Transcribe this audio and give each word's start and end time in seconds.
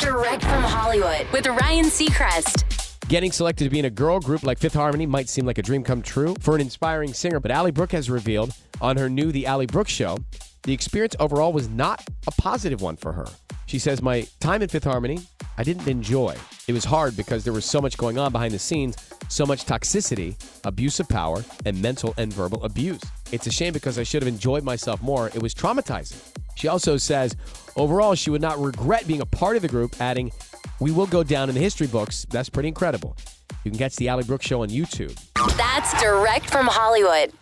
Direct 0.00 0.42
from 0.42 0.62
Hollywood 0.62 1.26
with 1.32 1.46
Ryan 1.46 1.84
Seacrest. 1.84 2.64
Getting 3.08 3.30
selected 3.30 3.64
to 3.64 3.70
be 3.70 3.78
in 3.78 3.84
a 3.84 3.90
girl 3.90 4.18
group 4.18 4.42
like 4.42 4.58
Fifth 4.58 4.74
Harmony 4.74 5.06
might 5.06 5.28
seem 5.28 5.46
like 5.46 5.58
a 5.58 5.62
dream 5.62 5.84
come 5.84 6.02
true 6.02 6.34
for 6.40 6.54
an 6.54 6.60
inspiring 6.60 7.12
singer, 7.14 7.38
but 7.40 7.50
Ally 7.50 7.70
Brooke 7.70 7.92
has 7.92 8.10
revealed 8.10 8.52
on 8.80 8.96
her 8.96 9.08
new 9.08 9.30
The 9.30 9.46
Ally 9.46 9.66
Brooke 9.66 9.88
Show 9.88 10.18
the 10.68 10.74
experience 10.74 11.16
overall 11.18 11.52
was 11.52 11.68
not 11.68 12.06
a 12.26 12.30
positive 12.32 12.82
one 12.82 12.96
for 12.96 13.12
her. 13.12 13.26
She 13.64 13.78
says, 13.78 14.02
My 14.02 14.26
time 14.40 14.60
in 14.60 14.68
Fifth 14.68 14.84
Harmony, 14.84 15.20
I 15.56 15.62
didn't 15.62 15.88
enjoy. 15.88 16.36
It 16.66 16.74
was 16.74 16.84
hard 16.84 17.16
because 17.16 17.42
there 17.42 17.54
was 17.54 17.64
so 17.64 17.80
much 17.80 17.96
going 17.96 18.18
on 18.18 18.32
behind 18.32 18.52
the 18.52 18.58
scenes, 18.58 18.96
so 19.28 19.46
much 19.46 19.64
toxicity, 19.64 20.34
abuse 20.64 21.00
of 21.00 21.08
power, 21.08 21.42
and 21.64 21.80
mental 21.80 22.12
and 22.18 22.30
verbal 22.32 22.62
abuse. 22.64 23.00
It's 23.32 23.46
a 23.46 23.50
shame 23.50 23.72
because 23.72 23.98
I 23.98 24.02
should 24.02 24.22
have 24.22 24.28
enjoyed 24.28 24.62
myself 24.62 25.00
more. 25.00 25.28
It 25.28 25.42
was 25.42 25.54
traumatizing. 25.54 26.37
She 26.58 26.66
also 26.66 26.96
says, 26.96 27.36
overall, 27.76 28.16
she 28.16 28.30
would 28.30 28.42
not 28.42 28.58
regret 28.58 29.06
being 29.06 29.20
a 29.20 29.26
part 29.26 29.54
of 29.54 29.62
the 29.62 29.68
group, 29.68 29.94
adding, 30.00 30.32
We 30.80 30.90
will 30.90 31.06
go 31.06 31.22
down 31.22 31.48
in 31.48 31.54
the 31.54 31.60
history 31.60 31.86
books. 31.86 32.26
That's 32.30 32.48
pretty 32.48 32.68
incredible. 32.68 33.16
You 33.62 33.70
can 33.70 33.78
catch 33.78 33.94
the 33.94 34.08
Ally 34.08 34.22
Brooke 34.22 34.42
Show 34.42 34.62
on 34.62 34.68
YouTube. 34.68 35.16
That's 35.56 36.00
direct 36.02 36.50
from 36.50 36.66
Hollywood. 36.66 37.32